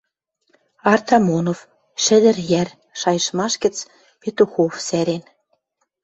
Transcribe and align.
Артамонов, 0.91 1.59
«Шӹдӹр 2.03 2.37
йӓр» 2.51 2.69
шайыштмаш 2.99 3.53
гӹц, 3.63 3.75
Петухов 4.21 4.73
сӓрен. 4.87 5.23